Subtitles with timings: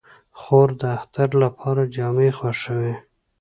[0.39, 2.95] خور د اختر لپاره جامې خوښوي.